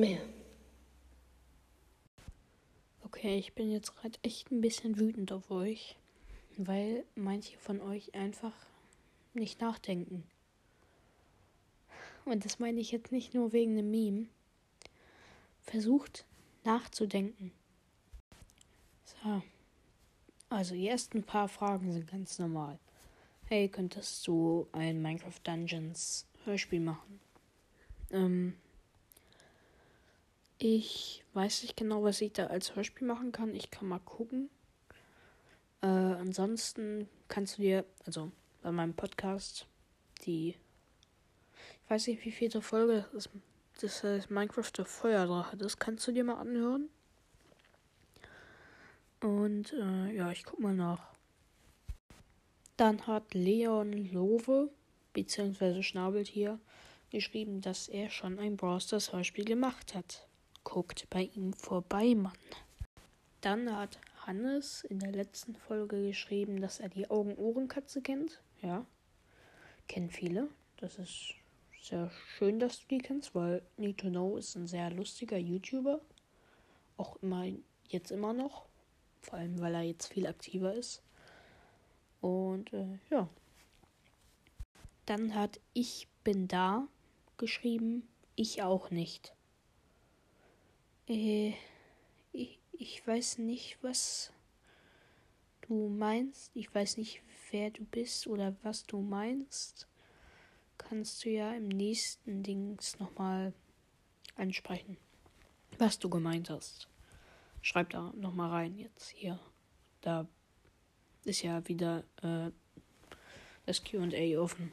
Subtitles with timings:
[0.00, 0.20] mehr.
[3.02, 5.96] Okay, ich bin jetzt gerade echt ein bisschen wütend auf euch,
[6.56, 8.54] weil manche von euch einfach
[9.34, 10.24] nicht nachdenken.
[12.24, 14.26] Und das meine ich jetzt nicht nur wegen einem Meme.
[15.62, 16.24] Versucht
[16.64, 17.52] nachzudenken.
[19.04, 19.42] So.
[20.48, 22.78] Also die ersten paar Fragen sind ganz normal.
[23.46, 27.20] Hey, könntest du ein Minecraft Dungeons Hörspiel machen?
[28.10, 28.54] Ähm,
[30.64, 33.54] ich weiß nicht genau, was ich da als Hörspiel machen kann.
[33.54, 34.48] Ich kann mal gucken.
[35.82, 38.32] Äh, ansonsten kannst du dir, also
[38.62, 39.66] bei meinem Podcast,
[40.22, 40.54] die,
[41.84, 43.30] ich weiß nicht, wie viele Folge das ist,
[43.82, 46.88] das heißt Minecraft der Feuerdrache, das kannst du dir mal anhören.
[49.20, 51.12] Und äh, ja, ich guck mal nach.
[52.78, 54.70] Dann hat Leon Lowe,
[55.12, 56.58] beziehungsweise Schnabeltier,
[57.10, 60.26] geschrieben, dass er schon ein Brawl Stars Hörspiel gemacht hat.
[60.64, 62.32] Guckt bei ihm vorbei, Mann.
[63.40, 68.40] Dann hat Hannes in der letzten Folge geschrieben, dass er die Augen-Ohren-Katze kennt.
[68.62, 68.86] Ja,
[69.86, 70.48] kennen viele.
[70.78, 71.34] Das ist
[71.80, 76.00] sehr schön, dass du die kennst, weil Need to Know ist ein sehr lustiger YouTuber.
[76.96, 77.46] Auch immer,
[77.88, 78.66] jetzt immer noch.
[79.20, 81.02] Vor allem, weil er jetzt viel aktiver ist.
[82.20, 83.28] Und äh, ja.
[85.04, 86.88] Dann hat Ich bin da
[87.36, 88.08] geschrieben.
[88.36, 89.34] Ich auch nicht.
[91.06, 91.52] Äh,
[92.32, 94.32] ich, ich weiß nicht, was
[95.62, 96.50] du meinst.
[96.54, 99.86] Ich weiß nicht, wer du bist oder was du meinst.
[100.78, 103.52] Kannst du ja im nächsten Dings nochmal
[104.36, 104.96] ansprechen,
[105.78, 106.88] was du gemeint hast.
[107.62, 109.38] Schreib da nochmal rein jetzt hier.
[110.00, 110.26] Da
[111.24, 112.50] ist ja wieder äh,
[113.66, 114.72] das QA offen.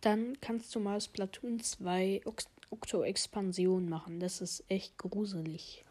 [0.00, 2.22] Dann kannst du mal Splatoon 2
[2.74, 4.18] Okto-Expansion machen.
[4.20, 5.84] Das ist echt gruselig.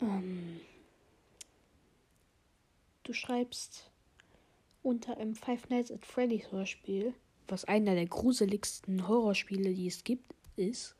[0.00, 0.60] Ähm,
[3.02, 3.90] du schreibst
[4.82, 7.14] unter einem Five Nights at Freddy's Hörspiel,
[7.48, 10.94] was einer der gruseligsten Horrorspiele, die es gibt, ist,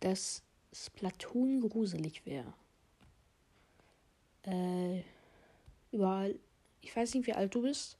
[0.00, 0.42] dass
[0.74, 2.52] Splatoon gruselig wäre.
[4.42, 5.02] Äh,
[5.90, 6.38] überall,
[6.82, 7.96] ich weiß nicht, wie alt du bist,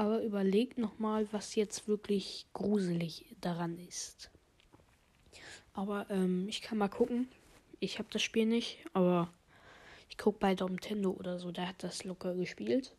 [0.00, 4.30] aber überleg nochmal, was jetzt wirklich gruselig daran ist.
[5.74, 7.28] Aber ähm, ich kann mal gucken.
[7.80, 9.30] Ich habe das Spiel nicht, aber
[10.08, 12.96] ich gucke bei Nintendo oder so, der hat das locker gespielt.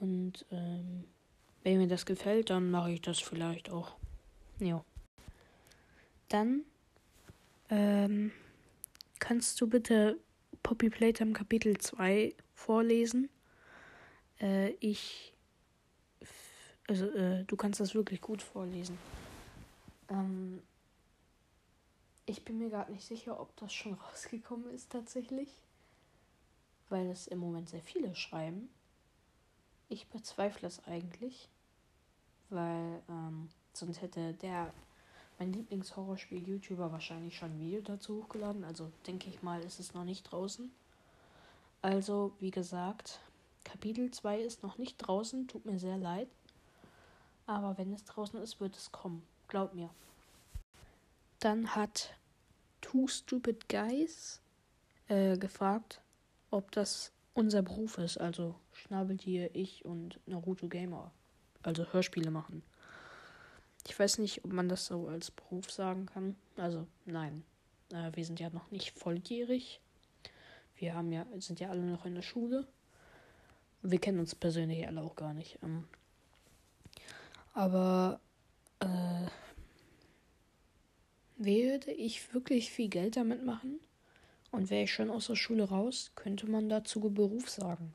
[0.00, 1.04] Und ähm,
[1.64, 3.96] wenn mir das gefällt, dann mache ich das vielleicht auch.
[4.58, 4.82] Ja.
[6.30, 6.62] Dann
[7.68, 8.32] ähm,
[9.18, 10.18] kannst du bitte
[10.62, 13.28] Poppy Playtime Kapitel 2 vorlesen?
[14.44, 15.32] Äh, ich.
[16.86, 18.98] Also, äh, du kannst das wirklich gut vorlesen.
[20.10, 20.62] Ähm,
[22.26, 25.48] ich bin mir gerade nicht sicher, ob das schon rausgekommen ist tatsächlich.
[26.90, 28.68] Weil es im Moment sehr viele schreiben.
[29.88, 31.48] Ich bezweifle es eigentlich.
[32.50, 34.74] Weil ähm, sonst hätte der,
[35.38, 38.64] mein Lieblingshorrorspiel-YouTuber, wahrscheinlich schon ein Video dazu hochgeladen.
[38.64, 40.70] Also denke ich mal, ist es noch nicht draußen.
[41.80, 43.20] Also, wie gesagt,
[43.74, 46.28] Kapitel 2 ist noch nicht draußen, tut mir sehr leid.
[47.44, 49.26] Aber wenn es draußen ist, wird es kommen.
[49.48, 49.90] Glaub mir.
[51.40, 52.14] Dann hat
[52.80, 54.40] Two Stupid Guys
[55.08, 56.00] äh, gefragt,
[56.52, 58.16] ob das unser Beruf ist.
[58.16, 61.10] Also Schnabeltier, ich und Naruto Gamer.
[61.64, 62.62] Also Hörspiele machen.
[63.88, 66.36] Ich weiß nicht, ob man das so als Beruf sagen kann.
[66.56, 67.42] Also nein.
[67.92, 69.80] Äh, wir sind ja noch nicht volljährig.
[70.76, 72.68] Wir haben ja, sind ja alle noch in der Schule.
[73.86, 75.58] Wir kennen uns persönlich alle auch gar nicht.
[75.62, 75.84] Ähm,
[77.52, 78.18] aber
[78.80, 79.26] äh,
[81.36, 83.78] würde ich wirklich viel Geld damit machen
[84.50, 87.92] und wäre ich schon aus der Schule raus, könnte man dazu Beruf sagen.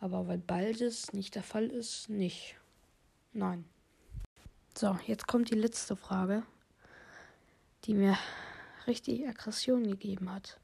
[0.00, 2.56] Aber weil beides nicht der Fall ist, nicht.
[3.32, 3.64] Nein.
[4.76, 6.42] So, jetzt kommt die letzte Frage,
[7.84, 8.18] die mir
[8.86, 10.60] richtig Aggression gegeben hat.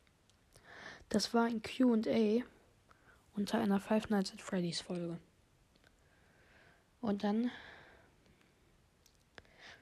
[1.08, 2.44] Das war ein QA
[3.34, 5.19] unter einer Five Nights at Freddy's Folge.
[7.00, 7.50] Und dann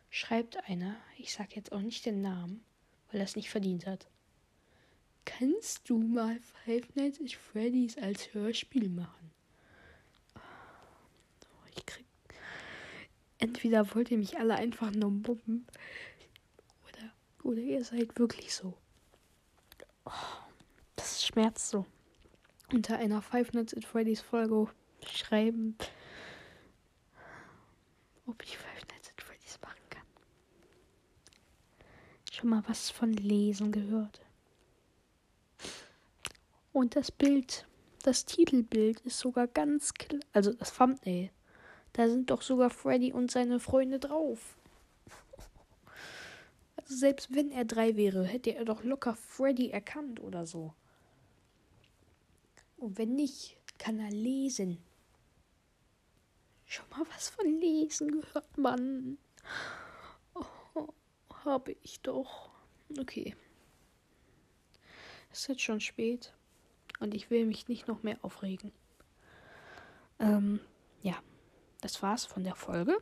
[0.08, 2.64] schreibt einer, ich sag jetzt auch nicht den Namen,
[3.11, 4.08] weil er es nicht verdient hat.
[5.25, 9.31] Kannst du mal Five Nights at Freddy's als Hörspiel machen?
[11.75, 12.06] Ich krieg.
[13.38, 15.67] Entweder wollt ihr mich alle einfach nur mobben.
[17.43, 18.76] Oder, ihr seid wirklich so.
[20.96, 21.87] Das schmerzt so
[22.75, 24.69] unter einer Five Nights at Freddy's Folge
[25.05, 25.76] schreiben,
[28.26, 30.02] ob ich Five Nights at Freddy's machen kann.
[32.31, 34.20] Schon mal was von Lesen gehört.
[36.72, 37.67] Und das Bild,
[38.02, 40.20] das Titelbild ist sogar ganz klar.
[40.32, 41.31] Also das Thumbnail.
[41.93, 44.56] Da sind doch sogar Freddy und seine Freunde drauf.
[46.76, 50.72] Also selbst wenn er drei wäre, hätte er doch locker Freddy erkannt oder so.
[52.81, 54.82] Und wenn nicht, kann er lesen.
[56.65, 59.19] Schon mal was von Lesen gehört, Mann.
[60.35, 60.88] Oh,
[61.44, 62.50] habe ich doch.
[62.99, 63.37] Okay.
[65.31, 66.32] Es ist jetzt schon spät
[67.00, 68.73] und ich will mich nicht noch mehr aufregen.
[70.19, 70.61] Ähm,
[71.03, 71.17] ja,
[71.82, 72.97] das war's von der Folge.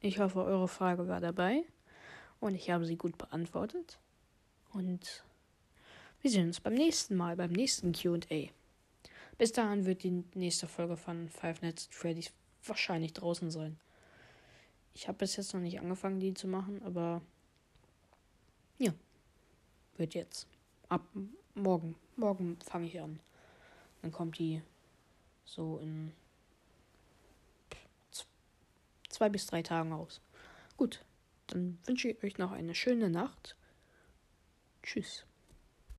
[0.00, 1.64] Ich hoffe, eure Frage war dabei
[2.40, 4.00] und ich habe sie gut beantwortet.
[4.72, 5.22] Und
[6.22, 8.48] wir sehen uns beim nächsten Mal, beim nächsten QA.
[9.40, 12.30] Bis dahin wird die nächste Folge von Five Nights at Freddy's
[12.62, 13.80] wahrscheinlich draußen sein.
[14.92, 17.22] Ich habe bis jetzt noch nicht angefangen, die zu machen, aber
[18.76, 18.92] ja,
[19.96, 20.46] wird jetzt.
[20.90, 21.06] Ab
[21.54, 21.94] morgen.
[22.16, 23.18] Morgen fange ich an.
[24.02, 24.60] Dann kommt die
[25.46, 26.12] so in
[29.08, 30.20] zwei bis drei Tagen raus.
[30.76, 31.02] Gut,
[31.46, 33.56] dann wünsche ich euch noch eine schöne Nacht.
[34.82, 35.24] Tschüss.